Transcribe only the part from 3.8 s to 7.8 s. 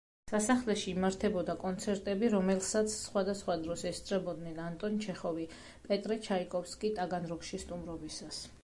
ესწრებოდნენ ანტონ ჩეხოვი, პეტრე ჩაიკოვსკი ტაგანროგში